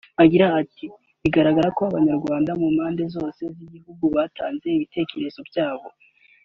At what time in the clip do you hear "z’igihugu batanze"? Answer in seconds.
3.55-4.67